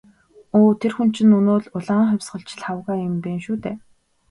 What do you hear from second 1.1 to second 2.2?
чинь өнөө л «улаан